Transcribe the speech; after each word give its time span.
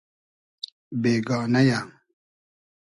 بېگانۂ 1.01 1.61
یۂ 1.69 1.79